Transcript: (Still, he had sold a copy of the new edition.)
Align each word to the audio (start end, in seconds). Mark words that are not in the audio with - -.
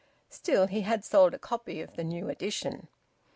(Still, 0.31 0.65
he 0.65 0.81
had 0.81 1.05
sold 1.05 1.35
a 1.35 1.37
copy 1.37 1.79
of 1.79 1.95
the 1.95 2.03
new 2.03 2.27
edition.) 2.27 2.87